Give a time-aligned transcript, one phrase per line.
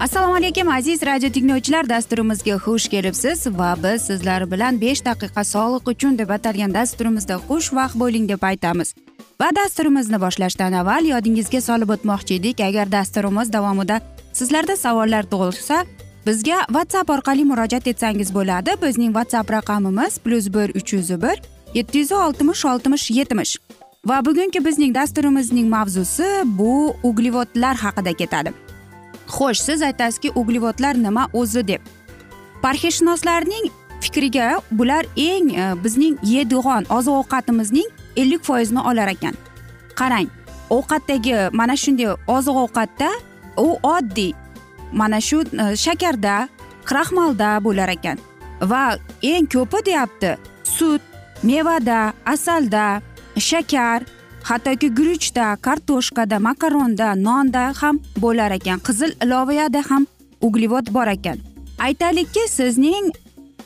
[0.00, 1.88] assalomu alaykum aziz radio tinglovchilar.
[1.88, 7.98] Dasturimizga xush kelibsiz va biz sizlar bilan besh daqiqa sog'liq uchun deb atalgan dasturimizda xushvaqt
[8.02, 8.94] bo'ling deb aytamiz.
[9.40, 12.60] Va dasturimizni boshlashdan avval yodingizga solib o'tmoqchi edik.
[12.60, 14.00] Agar dasturimiz davomida
[14.32, 15.84] sizlarda savollar tug'ilsa
[16.26, 18.70] bizga whatsapp orqali murojaat etsangiz bo'ladi.
[18.86, 21.36] Bizning whatsapp raqamimiz plyus bir uch yuz bir
[21.74, 23.52] yetti yuz oltmish oltmish yetmish.
[24.06, 28.69] Va bugungi bizning dasturimizning mavzusi bu uglevodlar haqida ketadi.
[29.36, 31.80] Xo'sh siz aytasizki uglevodlar nima o'zi deb.
[32.62, 33.70] Parhezshunoslarning
[34.00, 39.34] fikriga bular eng e, bizning yeydigan oziq ovqatimizning ellik foizini olar ekan.
[39.98, 40.28] Qarang
[40.70, 43.10] ovqatdagi mana shunday oziq ovqatda
[43.56, 44.32] u oddiy
[44.92, 46.48] mana shu e, shakarda
[46.88, 48.18] kraxmalda bo'lar ekan.
[48.70, 51.02] Va eng ko'pi deyapti sut
[51.42, 53.00] mevada asalda
[53.38, 54.04] shakar
[54.42, 58.78] hattoki guruchda kartoshkada makaronda nonda ham bo'lar ekan.
[58.86, 60.06] Qizil ilovada ham
[60.40, 61.38] uglevod bor ekan.
[61.78, 63.12] Aytaylikki sizning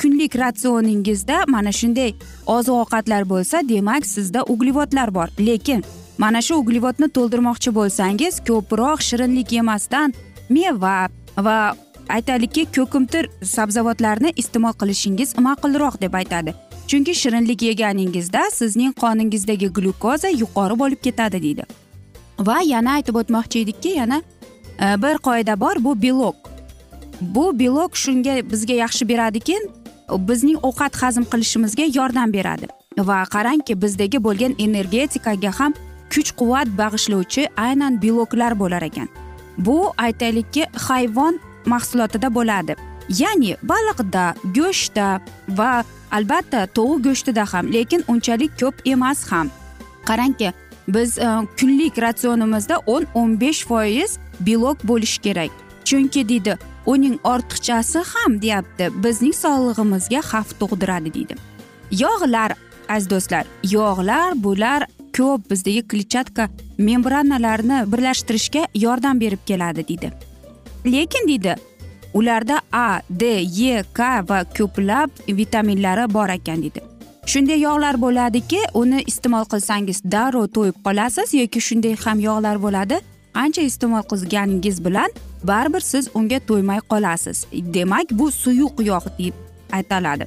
[0.01, 2.15] kunlik ratsioningizda mana shunday
[2.47, 5.29] oziq ovqatlar bo'lsa demak sizda uglevodlar bor.
[5.39, 5.85] Lekin
[6.19, 10.15] mana shu uglevodni to'ldirmoqchi bo'lsangiz ko'proq shirinlik yemasdan
[10.51, 11.09] meva
[11.47, 11.59] va
[12.09, 16.55] aytaylikki ko'kimtir sabzavotlarni iste'mol qilishingiz ma'qulroq deb aytadi.
[16.89, 21.65] Chunki shirinlik yeganingizda sizning qoningizdagi glyukoza yuqori bo'lib ketadi deydi.
[22.39, 24.23] Va yana aytib o'tmoqchi edikki yana
[24.81, 26.37] e, bir qoida bor bu belok
[27.21, 29.59] bu belok shunga bizga yaxshi beradiki
[30.29, 32.67] bizning ovqat hazm qilishimizga yordam beradi.
[32.99, 35.73] Va qarangki bizdagi bo'lgan energetikaga ham
[36.15, 39.09] kuch quvvat bag'ishlovchi aynan beloklar bo'lar ekan.
[39.59, 42.77] Bu aytaylikki hayvon mahsulotida bo'ladi.
[43.09, 45.85] Ya'ni baliqda go'shtda va
[46.17, 49.51] albatta tovuq go'shtida ham lekin unchalik ko'p emas ham.
[50.09, 50.53] Qarangki
[50.89, 55.53] biz e, kunlik ratsionimizda o'n o'n besh foiz belok bo'lishi kerak.
[55.85, 61.35] Chunki deydi uning ortiqchasi ham deyapti bizning sog'lig'imizga xavf tug'diradi deydi.
[62.03, 62.51] Yog'lar
[62.89, 63.45] aziz do'stlar
[63.77, 64.87] yog'lar bular
[65.17, 66.49] ko'p bizdagi kletchatka
[66.79, 70.13] membranalarni birlashtirishga yordam berib keladi deydi.
[70.87, 71.55] Lekin deydi
[72.19, 73.25] ularda a d
[73.71, 76.81] e k va ko'plab vitaminlari bor ekan deydi.
[77.27, 82.97] Shunday yog'lar bo'ladiki uni iste'mol qilsangiz darrov to'yib qolasiz yoki shunday ham yog'lar bo'ladi.
[83.37, 85.11] Qancha iste'mol qilganingiz bilan
[85.51, 87.47] baribir siz unga to'ymay qolasiz.
[87.77, 89.35] Demak bu suyuq yog' deb
[89.73, 90.27] aytiladi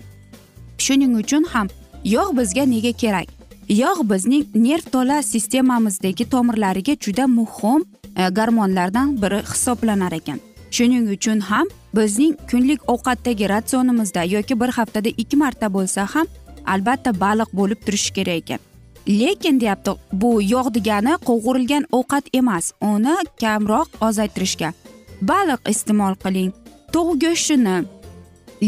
[0.77, 1.67] shuning uchun ham
[2.03, 3.27] yog' bizga nega kerak?
[3.69, 7.81] Yog' bizning nerv tola sistemamizdagi tomirlariga juda muhim
[8.15, 10.39] e, gormonlardan biri hisoblanar ekan.
[10.71, 16.27] Shuning uchun ham bizning kunlik ovqatdagi ratsionimizda yoki bir haftada ikki marta bo'lsa ham
[16.73, 18.59] albatta baliq bo'lib turishi kerak ekan.
[19.07, 24.73] Lekin deyapti bu yog' degani qovurilgan ovqat emas uni kamroq ozaytirishga.
[25.21, 26.51] Baliq iste'mol qiling
[26.93, 27.77] tovuq go'shtini.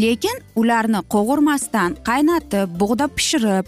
[0.02, 3.66] Lekin ularni qovurmasdan qaynatib bug'da pishirib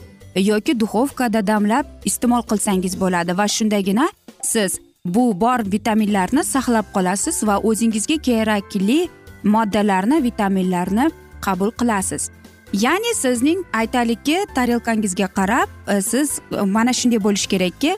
[0.51, 4.07] yoki duxovkada damlab iste'mol qilsangiz bo'ladi va shundagina
[4.53, 9.09] siz bu bor vitaminlarni saqlab qolasiz va o'zingizga kerakli
[9.45, 11.11] moddalarni vitaminlarni
[11.41, 12.31] qabul qilasiz.
[12.73, 17.97] Ya'ni sizning aytaylikki tarelkangizga qarab e, siz e, mana shunday bo'lishi kerakki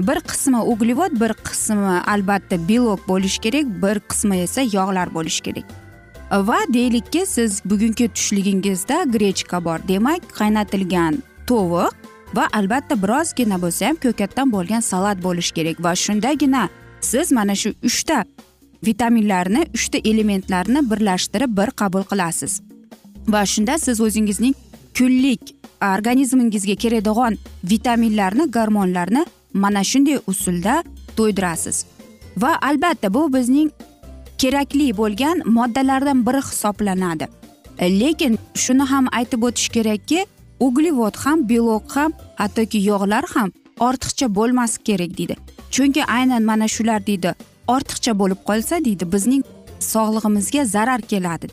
[0.00, 5.66] bir qismi uglevod bir qismi albatta belok bo'lishi kerak bir qismi esa yog'lar bo'lishi kerak.
[6.30, 9.78] Va deylikki siz bugungi tushligingizda grechka bor.
[9.88, 11.92] Demak qaynatilgan tovuq
[12.34, 16.68] va albatta birozgina bo'lsa ham ko'katdan bo'lgan salat bo'lishi kerak va shundagina
[17.00, 18.24] siz mana shu uchta
[18.86, 22.60] vitaminlarni uchta elementlarni birlashtirib bir qabul qilasiz.
[23.28, 24.54] Va shunda siz o'zingizning
[24.98, 25.54] kunlik
[25.94, 27.38] organizmingizga kerakdigan
[27.70, 30.82] vitaminlarni gormonlarni mana shunday usulda
[31.16, 31.84] to'ydirasiz.
[32.36, 33.70] Va albatta bu bizning
[34.38, 37.26] kerakli bo'lgan moddalardan biri hisoblanadi.
[37.80, 40.26] Lekin shuni ham aytib o'tish kerakki
[40.60, 45.36] uglevod ham belok ham hattoki yog'lar ham ortiqcha bo'lmasi kerak deydi.
[45.70, 47.34] Chunki aynan mana shular deydi
[47.74, 49.42] ortiqcha bo'lib qolsa deydi bizning
[49.92, 51.48] sog'lig'imizga zarar keladi.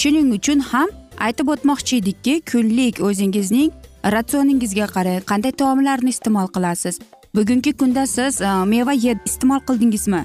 [0.00, 0.88] Shuning uchun ham
[1.26, 3.70] aytib o'tmoqchi edikki kunlik o'zingizning
[4.14, 7.00] ratsioningizga qarang qanday taomlarni iste'mol qilasiz?
[7.34, 10.22] Bugungi kunda siz e, meva ye iste'mol qildingizmi?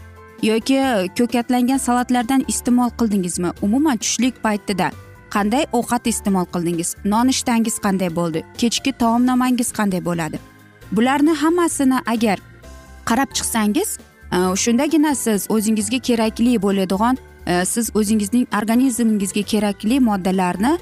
[0.49, 0.79] Yoki
[1.17, 3.49] ko'katlangan salatlardan iste'mol qildingizmi?
[3.61, 4.91] Umuman tushlik paytida
[5.35, 6.95] qanday ovqat iste'mol qildingiz?
[7.13, 8.43] Nonushtangiz qanday bo'ldi?
[8.61, 10.39] Kechki taomnomangiz qanday bo'ladi?
[10.91, 12.39] Bularni hammasini agar
[13.09, 13.89] qarab chiqsangiz
[14.35, 17.17] e, shundagina siz o'zingizga kerakli bo'ladigan
[17.47, 20.73] e, siz o'zingizning organizmingizga kerakli moddalarni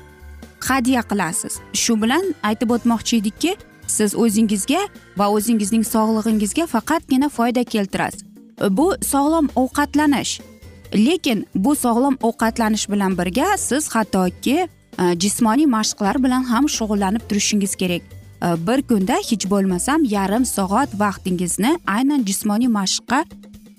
[0.70, 1.54] hadya qilasiz.
[1.74, 3.56] Shu bilan aytib o'tmoqchi edikki
[3.88, 4.82] siz o'zingizga
[5.18, 8.24] va o'zingizning sog'lig'ingizga faqatgina foyda keltirasiz.
[8.70, 10.53] Bu sog'lom ovqatlanish.
[10.96, 14.68] Lekin bu sog'lom ovqatlanish bilan birga siz hattoki
[15.00, 18.02] e, jismoniy mashqlar bilan ham shug'ullanib turishingiz kerak.
[18.02, 23.26] E, bir kunda hech bo'lmasam yarim soat vaqtingizni aynan jismoniy mashqqa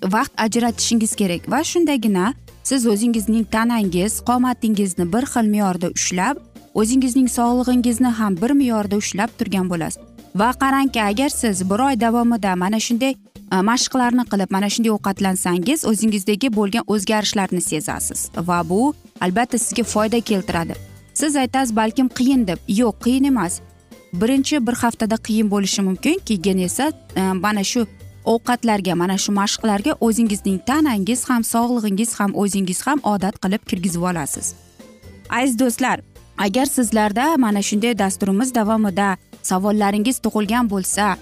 [0.03, 1.51] vaqt ajratishingiz kerak.
[1.51, 2.33] Va shundagina
[2.63, 6.37] siz o'zingizning tanangiz qomatingizni bir xil me'yorda ushlab
[6.73, 10.14] o'zingizning sog'lig'ingizni ham bir me'yorda ushlab turgan bo'lasiz.
[10.35, 13.13] Va qarangki agar siz bir oy davomida mana shunday
[13.53, 20.19] e, mashqlarni qilib mana shunday ovqatlansangiz o'zingizdagi bo'lgan o'zgarishlarni sezasiz va bu albatta sizga foyda
[20.19, 20.75] keltiradi.
[21.13, 22.59] Siz aytasiz balkim qiyin deb.
[22.67, 23.61] Yo'q qiyin emas.
[24.13, 27.87] Birinchi bir haftada qiyin bo'lishi mumkin keyin esa e, mana shu
[28.25, 34.53] ovqatlarga mana shu mashqlarga o'zingizning tanangiz ham sog'lig'ingiz ham o'zingiz ham odat qilib kirgizib olasiz.
[35.29, 35.97] Aziz do'stlar
[36.37, 39.17] agar sizlarda mana shunday dasturimiz davomida
[39.51, 41.15] savollaringiz tug'ilgan bo'lsa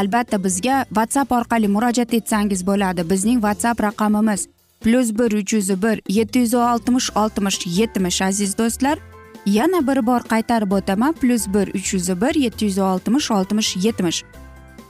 [0.00, 3.10] albatta bizga whatsapp orqali murojaat etsangiz bo'ladi.
[3.10, 4.48] Bizning whatsapp raqamimiz
[4.82, 8.98] plyus bir uch yuz bir yetti yuz oltmish oltmish yetmish aziz do'stlar.
[9.46, 14.24] Yana bir bor qaytarib o'taman plyus bir uch yuz bir yetti yuz oltmish oltmish yetmish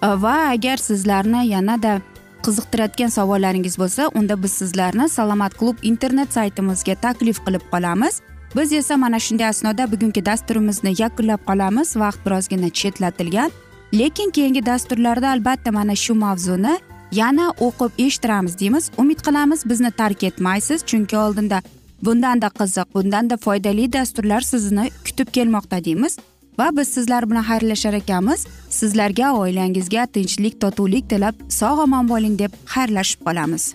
[0.02, 2.00] va agar sizlarni yanada
[2.46, 8.22] qiziqtirayotgan savollaringiz bo'lsa unda biz sizlarni salomat klub internet saytimizga taklif qilib qolamiz.
[8.56, 11.96] Biz esa mana shunday asnoda bugungi dasturimizni yakunlab qolamiz.
[11.96, 13.50] Vaqt birozgina chetlatilgan.
[13.94, 16.78] Lekin keyingi dasturlarda albatta mana shu mavzuni
[17.12, 18.90] yana o'qib eshittiramiz deymiz.
[18.98, 20.86] Umid qilamiz bizni tark etmaysiz.
[20.86, 21.62] Chunki oldinda
[22.02, 26.18] bundanda qiziq bundanda foydali dasturlar sizni kutib kelmoqda deymiz.
[26.58, 28.46] Va biz sizlar bilan xayrlashar ekanmiz.
[28.70, 33.74] Sizlarga oilangizga tinchlik totuvlik tilab sog' omon bo'ling deb xayrlashib qolamiz.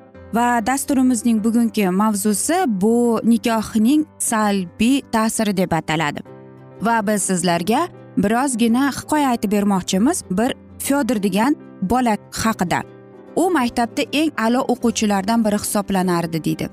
[0.33, 6.21] Va dasturimizning bugungi mavzusi bu nikohning salbiy ta'siri deb ataladi.
[6.81, 12.81] Va biz sizlarga birozgina hikoya aytib bermoqchimiz bir fyodor degan bola haqida.
[13.35, 16.69] U maktabda eng a'lo o'quvchilardan biri hisoblanardi deydi.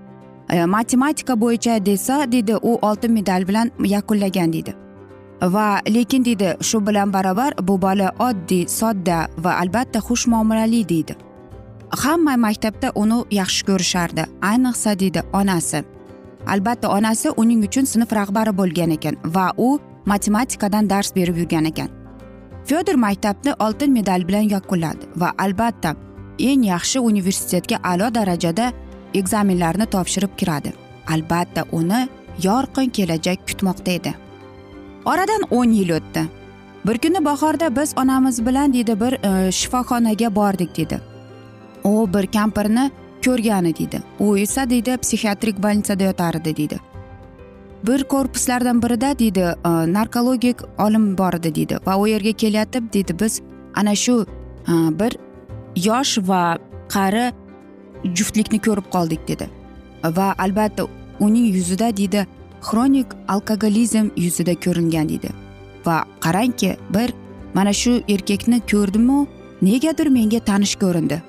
[0.51, 4.75] E, matematika bo'yicha desa deydi u oltin medal bilan yakunlagan deydi.
[5.43, 11.28] Va lekin deydi shu bilan barobar bu bola oddiy sodda va albatta xushmuomalali deydi.
[11.91, 14.25] Hamma maktabda uni yaxshi ko'rishardi.
[14.43, 15.85] Ayniqsa deydi onasi.
[16.47, 21.89] Albatta onasi uning uchun sinf rahbari bo'lgan ekan va u matematikadan dars berib yurgan ekan.
[22.65, 25.95] Fyodor maktabni oltin medal bilan yakunladi va albatta
[26.39, 28.73] eng yaxshi universitetga a'lo darajada
[29.15, 30.73] ekzamenlarni topshirib kiradi.
[31.13, 32.09] Albatta uni
[32.43, 34.15] yorqin kelajak kutmoqda edi.
[35.05, 36.29] Oradan o'n yil o'tdi.
[36.87, 41.01] Bir kuni bahorda biz onamiz bilan deydi bir e, shifoxonaga bordik dedi.
[41.85, 42.91] U bir kampirni
[43.25, 46.79] ko'rgan deydi u esa deydi psixiatrik больницада yotar edi deydi
[47.87, 49.55] bir korpuslardan birida deydi
[49.93, 53.41] narkologik olim bor edi deydi va u yerga kelayotib deydi biz
[53.75, 54.27] ana shu
[55.01, 55.19] bir
[55.77, 56.59] yosh va
[56.95, 57.33] qari
[58.05, 59.49] juftlikni ko'rib qoldik dedi.
[60.05, 60.87] Va albatta
[61.21, 62.27] uning yuzida deydi
[62.63, 65.31] xronik alkogolizm yuzida ko'ringan deydi
[65.87, 67.15] va qarangki bir
[67.55, 69.27] mana shu erkakni ko'rdimu
[69.63, 71.23] negadir menga tanish ko'rindi.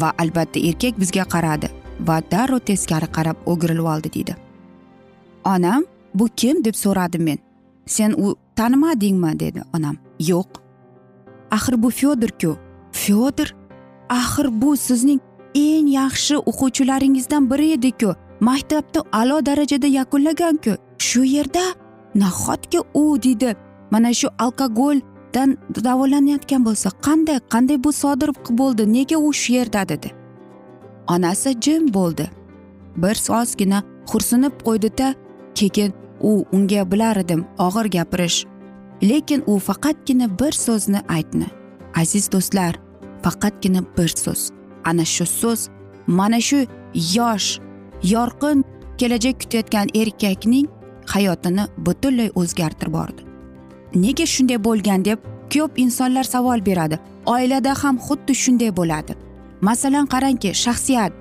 [0.00, 1.68] Va albatta erkak bizga qaradi
[2.06, 4.36] va darrov teskari qarab o'girilib oldi deydi
[5.44, 5.82] onam
[6.14, 7.38] bu kim deb so'radim men.
[7.86, 9.96] Sen u tanimadingmi dedi onam.
[10.20, 10.46] Yo'q.
[11.50, 12.56] Axir bu fyodorku.
[12.92, 13.54] Fyodor?
[14.08, 15.20] Axir bu sizning
[15.54, 18.14] eng yaxshi o'quvchilaringizdan biri ediku.
[18.40, 20.76] Maktabni a'lo darajada yakunlaganku.
[20.98, 21.64] Shu yerda?
[22.14, 23.56] Nahotki u deydi
[23.90, 25.00] mana shu alkogol
[25.34, 28.92] dan davolanayotgan bo'lsa qanday qanday bu sodir bo'ldi?
[28.92, 29.88] Nega u shu yerda?
[29.88, 30.10] dedi.
[31.08, 32.30] Onasi jim bo'ldi.
[32.96, 35.14] Bir ozgina xursinib qo'ydida
[35.54, 38.44] keyin u unga bilar edim og'ir gapirish.
[39.02, 41.46] Lekin u faqatgina bir so'zni aytdi.
[42.00, 42.74] Aziz do'stlar
[43.22, 44.50] faqatgina bir so'z.
[44.84, 45.68] Ana shu so'z
[46.06, 46.66] mana shu
[47.16, 47.60] yosh
[48.02, 48.64] yorqin
[48.98, 50.66] kelajak kutayotgan erkakning
[51.06, 53.31] hayotini butunlay o'zgartirib yubordi
[53.94, 55.18] nega shunday bo'lgan deb
[55.54, 56.98] ko'p insonlar savol beradi.
[57.26, 59.14] Oilada ham xuddi shunday bo'ladi.
[59.60, 61.12] Masalan qarangki shaxsiyat.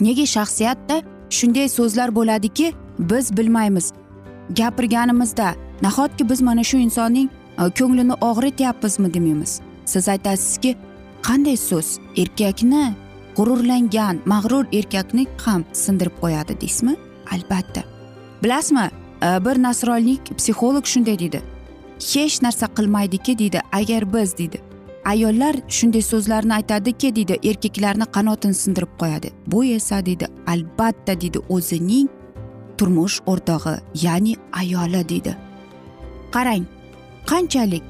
[0.00, 3.92] Nega shaxsiyatda shunday so'zlar bo'ladiki biz bilmaymiz.
[4.56, 10.76] Gapirganimizda nahotki biz mana shu insonning e, ko'nglini og'rityapmizmi demaymiz siz aytasizki
[11.22, 11.98] qanday so'z?
[12.16, 12.84] Erkakni
[13.36, 16.96] g'ururlangan mag'rur erkakni ham sindirib qo'yadi deysizmi?
[17.32, 17.82] Albatta.
[18.42, 18.90] Bilasizmi
[19.22, 21.53] e, bir nasronlik psixolog shunday deydi.
[22.00, 24.60] Hech narsa qilmaydiki deydi agar biz deydi.
[25.04, 29.30] Ayollar shunday so'zlarni aytadiki deydi erkaklarni qanotini sindirib qo'yadi.
[29.46, 32.08] Bu esa deydi albatta deydi o'zining
[32.78, 35.36] turmush o'rtog'i ya'ni ayoli deydi.
[36.32, 36.64] Qarang
[37.26, 37.82] qanchalik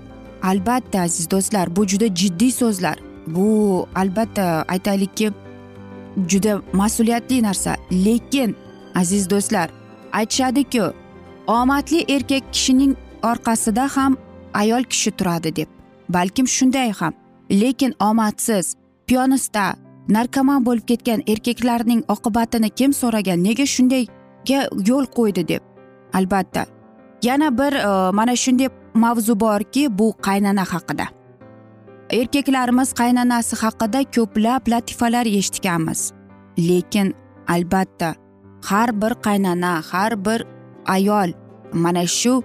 [0.42, 2.98] albatta aziz do'stlar bu juda jiddiy so'zlar.
[3.26, 5.30] Bu albatta aytaylikki
[6.28, 7.76] juda mas'uliyatli narsa.
[7.92, 8.56] Lekin
[8.94, 9.70] aziz do'stlar
[10.12, 10.92] aytishadiku
[11.46, 12.96] omadli erkak kishining
[13.30, 14.16] orqasida ham
[14.54, 15.68] ayol kishi turadi deb.
[16.08, 17.14] Balkim shunday ham.
[17.50, 18.74] Lekin omadsiz
[19.06, 19.74] piyonista
[20.08, 25.62] narkoman bo'lib ketgan erkaklarning oqibatini kim so'ragan nega shundayga yo'l qo'ydi deb.
[26.12, 26.66] Albatta
[27.22, 31.06] yana bir e, mana shunday mavzu borki bu qaynana haqida.
[32.10, 36.12] Erkaklarimiz qaynanasi haqida ko'plab latifalar eshitganmiz.
[36.58, 37.14] Lekin
[37.48, 38.14] albatta
[38.70, 40.40] har bir qaynana har bir
[40.86, 41.30] ayol
[41.72, 42.42] mana shu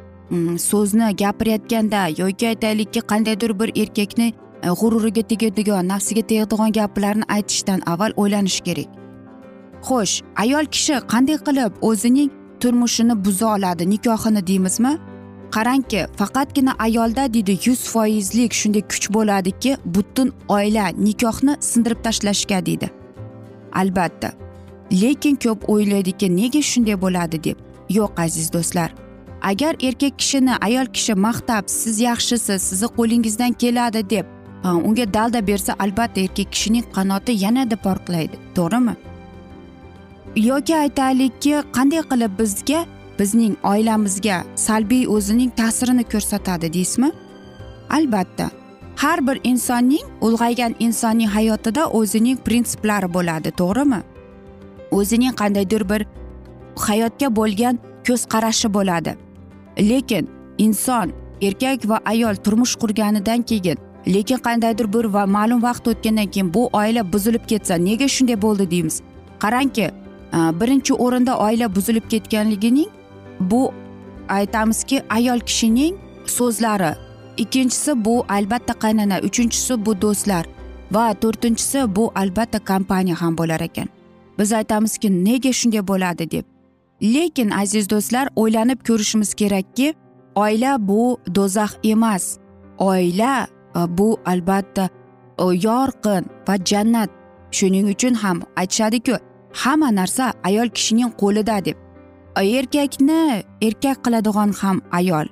[0.57, 4.33] so'zni gapirayotganda yoki aytaylikki qandaydir bir erkakni
[4.63, 8.89] e, g'ururiga tegadigan nafsiga tegadigan gaplarni aytishdan avval o'ylanish kerak.
[9.87, 14.97] Xo'sh ayol kishi qanday qilib o'zining turmushini buza oladi nikohini deymizmi?
[15.55, 22.89] Qarangki faqatgina ayolda deydi yuz foizlik shunday kuch bo'ladiki butun oila nikohni sindirib tashlashga deydi.
[23.73, 24.31] Albatta.
[25.01, 27.57] Lekin ko'p o'ylaydiki nega shunday bo'ladi deb.
[27.89, 29.08] Yo'q aziz do'stlar.
[29.41, 34.25] Agar erkak kishini ayol kishi maqtab siz yaxshisiz sizni qo'lingizdan keladi deb
[34.63, 38.95] unga dalda bersa albatta erkak kishining qanoti yanada portlaydi to'g'rimi?
[40.35, 42.85] Yoki aytaylikki qanday qilib bizga
[43.19, 47.11] bizning oilamizga salbiy o'zining ta'sirini ko'rsatadi deysizmi?
[47.97, 48.49] Albatta
[49.01, 54.01] har bir insonning ulg'aygan insonning hayotida o'zining prinsiplari bo'ladi to'g'rimi?
[54.91, 56.05] O'zining qandaydir bir
[56.87, 59.28] hayotga bo'lgan ko'z qarashi bo'ladi.
[59.79, 66.27] Lekin inson erkak va ayol turmush qurganidan keyin lekin qandaydir bir va ma'lum vaqt o'tgandan
[66.33, 69.01] keyin bu oila buzilib ketsa nega shunday bo'ldi deymiz.
[69.39, 69.91] Qarangki e,
[70.61, 72.89] birinchi o'rinda oila buzilib ketganligining
[73.39, 73.71] bu
[74.29, 75.95] aytamizki ayol kishining
[76.25, 76.93] so'zlari.
[77.37, 79.19] Ikkinchisi bu albatta qaynana.
[79.21, 80.45] Uchinchisi bu do'stlar.
[80.91, 83.87] Va to'rtinchisi bu albatta kompaniya ham bo'lar ekan.
[84.39, 86.58] Biz aytamizki nega shunday bo'ladi deb
[87.01, 89.93] lekin aziz do'stlar o'ylanib ko'rishimiz kerakki
[90.35, 92.37] oila bu do'zax emas.
[92.77, 94.89] Oila e, bu albatta
[95.39, 97.09] e, yorqin va jannat.
[97.51, 99.15] Shuning uchun ham aytishadiku
[99.53, 101.77] hamma narsa ayol kishining qo'lida deb.
[102.39, 105.27] E, erkakni erkak qiladigan ham ayol.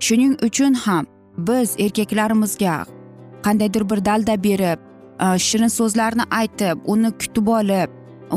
[0.00, 1.06] Shuning uchun ham
[1.38, 2.84] biz erkaklarimizga
[3.44, 4.78] qandaydir bir dalda berib
[5.46, 7.90] shirin so'zlarni aytib uni kutib olib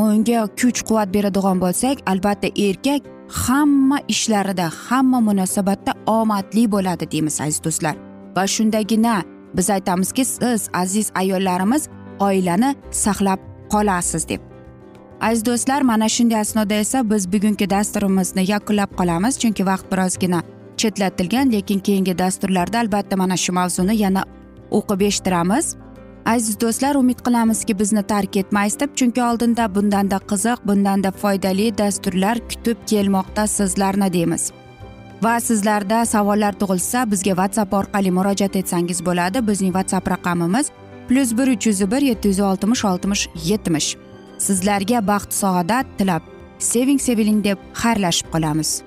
[0.04, 3.02] unga kuch quvvat beradigan bo'lsak albatta erkak
[3.44, 7.96] hamma ishlarida hamma munosabatda omadli bo'ladi deymiz aziz do'stlar.
[8.36, 9.16] Va shundagina
[9.58, 11.84] biz aytamizki siz aziz ayollarimiz
[12.20, 13.40] oilani saqlab
[13.74, 14.42] qolasiz deb.
[15.22, 20.40] Aziz do'stlar mana shunday asnoda esa biz bugungi dasturimizni yakunlab qolamiz chunki vaqt birozgina
[20.78, 24.24] chetlatilgan lekin keyingi dasturlarda albatta mana shu mavzuni yana
[24.72, 25.76] o'qib eshittiramiz.
[26.28, 32.38] Aziz do'stlar umid qilamizki bizni tark etmaysiz deb chunki oldinda bundanda qiziq bundanda foydali dasturlar
[32.50, 34.52] kutib kelmoqda sizlarni deymiz.
[35.24, 39.48] Va sizlarda savollar tug'ilsa bizga whatsapp orqali murojaat etsangiz bo'ladi.
[39.48, 40.72] Bizning whatsapp raqamimiz
[41.08, 43.96] plyus bir uch yuz bir yetti yuz oltmish oltmish yetmish.
[44.38, 46.24] Sizlarga baxt saodat tilab
[46.60, 48.87] seving seviling deb xayrlashib qolamiz.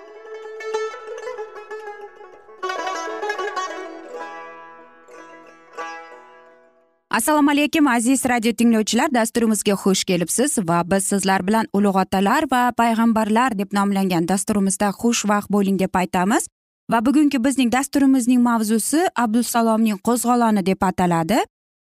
[7.11, 9.13] Assalomu alaykum aziz radio tinglovchilar.
[9.13, 15.49] Dasturimizga xush kelibsiz va biz sizlar bilan ulug' otalar va payg'ambarlar deb nomlangan dasturimizda xushvaqt
[15.51, 16.47] bo'ling deb aytamiz.
[16.91, 21.39] Va bugungi bizning dasturimizning mavzusi abdusalomning qo'zg'oloni deb ataladi.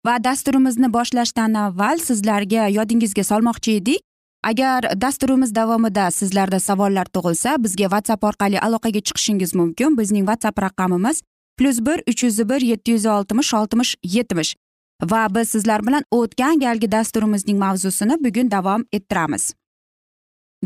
[0.06, 4.02] Va dasturimizni boshlashdan avval sizlarga yodingizga solmoqchi edik.
[4.44, 9.98] Agar dasturimiz davomida sizlarda savollar tug'ilsa bizga whatsapp orqali aloqaga chiqishingiz mumkin.
[9.98, 11.22] Bizning whatsapp raqamimiz
[11.58, 14.56] plyus bir uch yuz bir yetti yuz oltmish oltmish yetmish.
[15.04, 19.54] Va biz sizlar bilan o'tgan galgi dasturimizning mavzusini bugun davom ettiramiz.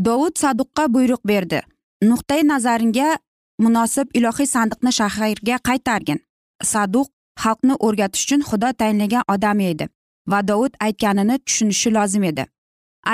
[0.04, 1.62] Dovud saduqqa buyruq berdi.
[2.02, 3.18] Nuqtai nazaringga
[3.58, 6.20] munosib ilohiy sandiqni shaharga qaytargin.
[6.62, 7.08] Saduq
[7.42, 9.88] xalqni o'rgatish uchun xudo tayinlagan odam edi
[10.30, 12.46] va dovud aytganini tushunishi lozim edi.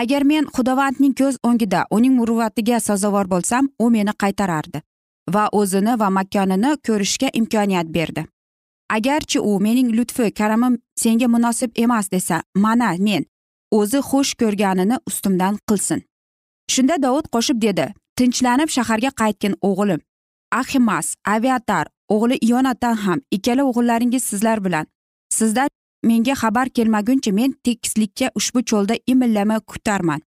[0.00, 4.82] Agar men xudovandning ko'z o'ngida uning muruvvatiga sazovor bo'lsam u meni qaytarardi
[5.34, 8.26] va o'zini va makonini ko'rishga imkoniyat berdi.
[8.88, 13.24] Agarchi u mening lutfi karamim senga munosib emas desa mana men
[13.70, 16.00] o'zi xush ko'rganini ustimdan qilsin.
[16.72, 20.00] Shunda dovud qo'shib dedi tinchlanib shaharga qaytgin o'g'lim.
[20.60, 24.86] Ahimas aviatar o'g'li iyonatan ham ikkala o'g'illaringiz sizlar bilan.
[25.38, 25.68] Sizdan
[26.04, 30.20] menga xabar kelmaguncha men tekislikka ushbu cho'lda imillama kutarman.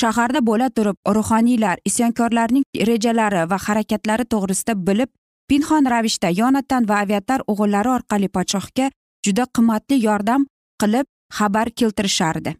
[0.00, 5.10] Shaharda bo'la turib ruhoniylar isyonkorlarning rejalari va harakatlari to'g'risida bilib
[5.50, 8.86] pinhon ravishda yonatan va aviatar o'g'illari orqali podshohga
[9.26, 10.44] juda qimmatli yordam
[10.82, 11.06] qilib
[11.38, 12.52] xabar keltirishardi.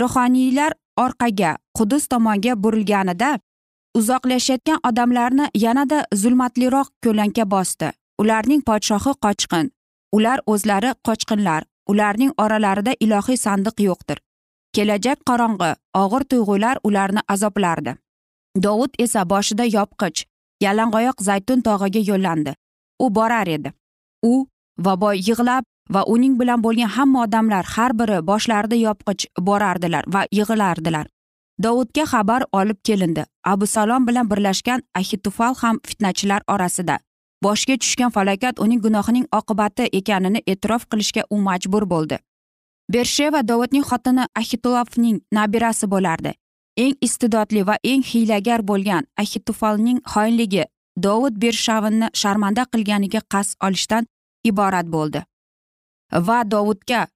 [0.00, 0.72] Ruhoniylar
[1.04, 3.30] orqaga qudus tomonga burilganida
[3.98, 7.88] uzoqlashayotgan odamlarni yanada zulmatliroq ko'lanka bosdi.
[8.22, 9.66] Ularning podshohi qochqin
[10.16, 14.18] ular o'zlari qochqinlar ularning oralarida ilohiy sandiq yo'qdir.
[14.74, 15.70] Kelajak qorong'i
[16.02, 17.92] og'ir tuyg'ular ularni azoblardi.
[18.64, 20.26] Dovud esa boshida yopqich
[20.60, 22.54] yalangoyoq zaytun tog'iga yo'llandi.
[23.04, 23.72] U borar edi.
[24.22, 24.46] U
[24.78, 25.64] vabo yig'lab
[25.94, 31.06] va uning bilan bo'lgan hamma odamlar har biri boshlarida yopqich borardilar va yig'lardilar
[31.58, 33.24] dovudga xabar olib kelindi.
[33.44, 36.98] Abu salom bilan birlashgan ahitufal ham fitnachilar orasida.
[37.42, 42.18] Boshga tushgan falokat uning gunohining oqibati ekanini e'tirof qilishga u majbur bo'ldi.
[42.92, 46.32] Bersheva dovudning xotini ahitulofning nabirasi bo'lardi.
[46.76, 50.64] Eng iste'dodli va eng hiylagar bo'lgan ahitufalning xoinligi
[51.04, 54.06] dovud bershavinni sharmanda qilganiga qasd olishdan
[54.50, 55.20] iborat bo'ldi.
[56.26, 57.06] Va dovudga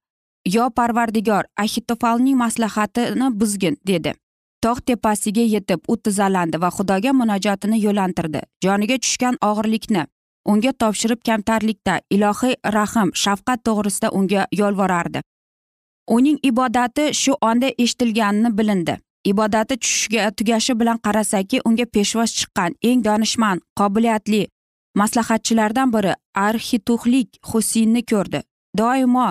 [0.54, 4.14] yo parvardigor ahitofalning maslahatini buzgin dedi.
[4.62, 10.02] Tog' tepasiga yetib u tizzalandi va xudoga munojotini yo'lantirdi joniga tushgan og'irlikni
[10.52, 15.20] unga topshirib kamtarlikda ilohiy rahm shafqat to'g'risida unga yolvorardi.
[16.16, 18.96] Uning ibodati shu onda eshitilganini bilindi.
[19.24, 24.42] Ibodati tushishga tugashi bilan qarasaki unga peshvoz chiqqan eng donishmand qobiliyatli
[25.00, 28.40] maslahatchilardan biri arxituxlik husinni ko'rdi.
[28.78, 29.26] Doimo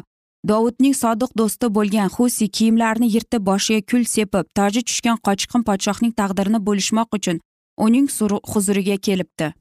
[0.49, 6.59] dovudning sodiq do'sti bo'lgan husi kiyimlarini yirtib boshiga kul sepib toji tushgan qochqin podshohning taqdirini
[6.67, 7.41] bo'lishmoq uchun
[7.85, 8.07] uning
[8.51, 9.53] huzuriga kelibdi.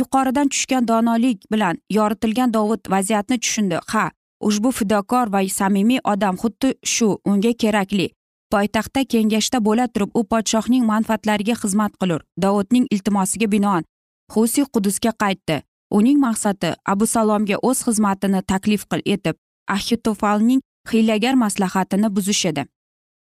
[0.00, 3.78] Yuqoridan tushgan donolik bilan yoritilgan dovud vaziyatni tushundi.
[3.92, 8.10] Ha ushbu fidokor va samimiy odam xuddi shu unga kerakli.
[8.54, 12.20] Poytaxtda kengashda bo'la turib u podshohning manfaatlariga xizmat qilur.
[12.42, 13.84] Dovudning iltimosiga binoan
[14.32, 15.56] xusi qudusga qaytdi.
[15.98, 19.36] Uning maqsadi abu salomga o'z xizmatini taklif qil etib
[19.76, 20.60] ahitofalning
[20.90, 22.64] hiylagar maslahatini buzish edi.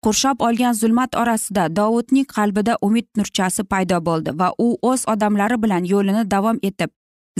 [0.05, 5.85] Qurshab olgan zulmat orasida dovudning qalbida umid nurchasi paydo bo'ldi va u o'z odamlari bilan
[5.93, 6.91] yo'lini davom etib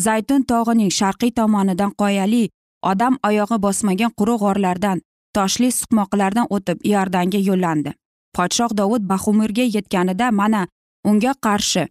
[0.07, 2.45] zaytun tog'ining sharqiy tomonidan qoyali
[2.91, 5.03] odam oyog'i bosmagan quruq g'orlardan
[5.37, 7.93] toshli suqmoqlardan o'tib iordanga yo'llandi.
[8.37, 10.63] Podshoh dovud bahumirga yetganida mana
[11.11, 11.85] unga qarshi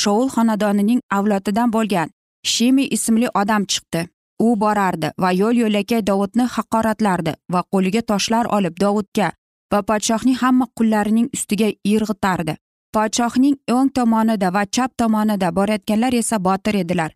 [0.00, 2.08] shoul xonadonining avlodidan bo'lgan
[2.52, 4.02] shimi ismli odam chiqdi.
[4.46, 9.28] U borardi va yo'l yo'lakay dovudni haqoratlardi va qo'liga toshlar olib dovudga
[9.72, 12.54] va podshohning hamma qullarining ustiga irg'itardi
[12.94, 17.10] podshohning o'ng tomonida va chap tomonida borayotganlar esa botir edilar.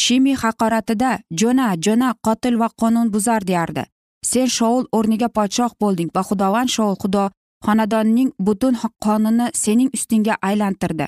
[0.00, 1.10] Shimi haqoratida
[1.40, 3.82] jo'na jo'na qotil va qonunbuzar deyardi.
[4.24, 7.30] Sen shoul o'rniga podshoh bo'lding va xudovand shoul xudo
[7.66, 11.06] xonadonining butun qonini sening ustingga aylantirdi.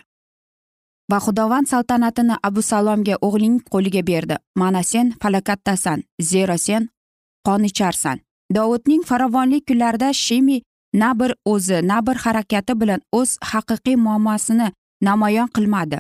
[1.10, 4.36] Va xudovand saltanatini abu salomga o'g'ling qo'liga berdi.
[4.60, 6.88] Mana sen falokatdasan zero sen
[7.46, 8.18] qon icharsan
[8.54, 14.68] dovudning farovonlik kunlarida shimi na bir o'zi na bir harakati bilan o'z haqiqiy muammosini
[15.02, 15.98] namoyon qilmadi.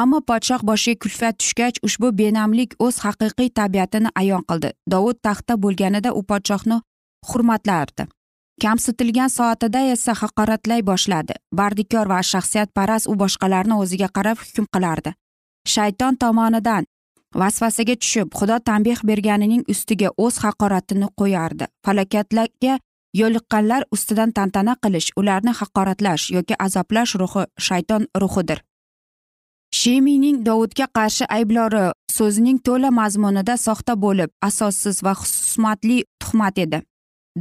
[0.00, 4.70] Ammo podshoh boshiga kulfat tushgach ushbu benamlik o'z haqiqiy tabiatini ayon qildi.
[4.92, 6.78] Dovud taxtda bo'lganida u podshohni
[7.28, 8.06] hurmatlardi.
[8.62, 11.34] Kamsitilgan soatida esa haqoratlay boshladi.
[11.58, 15.14] Bardikor va shaxsiyatparast u boshqalarni o'ziga qarab hukm qilardi.
[15.74, 16.90] Shayton tomonidan
[17.40, 21.64] vasvasaga tushib xudo tanbeh berganining ustiga o'z haqoratini qo'yardi.
[21.84, 22.74] Falokatlarga
[23.20, 28.58] yo'liqqanlar ustidan tantana qilish ularni haqoratlash yoki azoblash ruhi shayton ruhidir.
[29.72, 31.84] Shemiyning dovudga qarshi ayblori
[32.16, 36.82] so'zining to'la mazmunida soxta bo'lib asossiz va xusmatli tuhmat edi.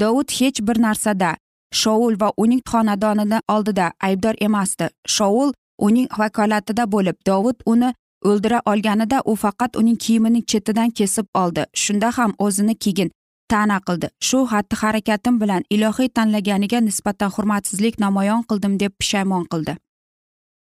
[0.01, 1.35] Dovud hech bir narsada
[1.81, 4.87] shoul va uning xonadonini oldida aybdor emasdi.
[5.15, 5.53] Shoul
[5.87, 7.93] uning vakolatida bo'lib dovud uni
[8.29, 11.65] o'ldira olganida u faqat uning kiyimining chetidan kesib oldi.
[11.83, 13.09] Shunda ham o'zini keyin
[13.51, 14.07] ta'na qildi.
[14.27, 19.73] Shu xatti harakatim bilan ilohiy tanlaganiga nisbatan hurmatsizlik namoyon qildim deb pushaymon qildi.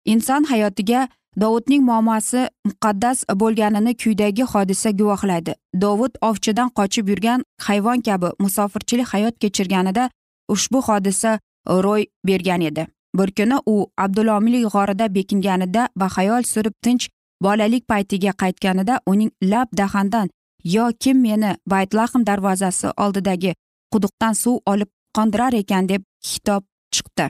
[0.05, 5.53] Inson hayotiga dovudning muammosi muqaddas bo'lganini quyidagi hodisa guvohlaydi.
[5.81, 10.09] Dovud ovchidan qochib yurgan hayvon kabi musofirchilik hayot kechirganida
[10.47, 12.87] ushbu hodisa ro'y bergan edi.
[13.17, 17.09] Bir kuni u abdulomlik g'orida bekinganida va xayol surib tinch
[17.41, 20.29] bolalik paytiga qaytganida uning lab dahandan
[20.63, 21.55] yo kim meni?
[21.67, 23.55] Baytlahm darvozasi oldidagi
[23.93, 26.63] quduqdan suv olib qondirar ekan deb xitob
[26.95, 27.29] chiqdi.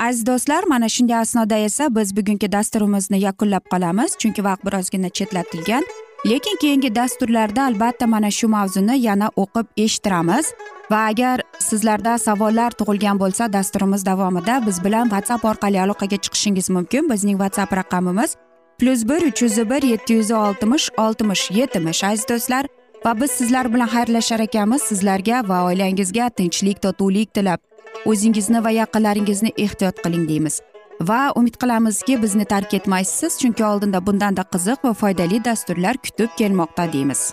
[0.00, 5.84] Aziz do'stlar mana shunday asnoda esa biz bugungi dasturimizni yakunlab qolamiz chunki vaqt birozgina chetlatilgan.
[6.26, 10.46] Lekin keyingi dasturlarda albatta mana shu mavzuni yana o'qib eshittiramiz.
[10.90, 17.10] Va agar sizlarda savollar tug'ilgan bo'lsa dasturimiz davomida biz bilan whatsapp orqali aloqaga chiqishingiz mumkin.
[17.10, 18.36] Bizning whatsapp raqamimiz
[18.78, 22.64] plyus bir uch yuz bir yetti yuz oltmish oltmish yetmish aziz do'stlar.
[23.06, 27.69] Va biz sizlar bilan xayrlashar ekanmiz sizlarga va oilangizga tinchlik totuvlik tilab.
[28.06, 30.60] O'zingizni va yaqinlaringizni ehtiyot qiling deymiz.
[31.00, 36.92] Va umid qilamizki bizni tark etmaysiz chunki oldinda bundanda qiziq va foydali dasturlar kutib kelmoqda
[36.92, 37.32] deymiz.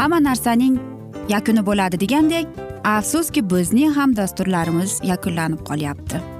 [0.00, 0.80] Hamma narsaning
[1.28, 6.39] yakuni bo'ladi degandek afsuski bizning ham dasturlarimiz yakunlanib qolyapti.